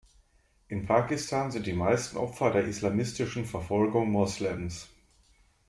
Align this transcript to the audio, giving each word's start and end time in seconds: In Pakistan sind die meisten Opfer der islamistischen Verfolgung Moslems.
In 0.67 0.87
Pakistan 0.87 1.51
sind 1.51 1.67
die 1.67 1.73
meisten 1.73 2.17
Opfer 2.17 2.49
der 2.49 2.63
islamistischen 2.63 3.45
Verfolgung 3.45 4.09
Moslems. 4.11 4.89